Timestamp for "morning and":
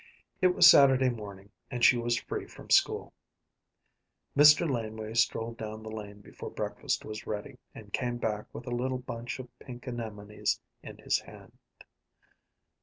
1.11-1.85